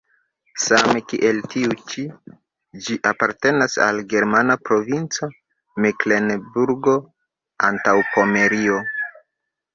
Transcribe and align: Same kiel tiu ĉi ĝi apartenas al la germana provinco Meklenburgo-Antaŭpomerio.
Same 0.61 1.01
kiel 1.09 1.41
tiu 1.53 1.75
ĉi 1.91 2.05
ĝi 2.87 2.97
apartenas 3.09 3.75
al 3.89 3.93
la 4.01 4.07
germana 4.15 4.57
provinco 4.71 5.31
Meklenburgo-Antaŭpomerio. 5.87 8.83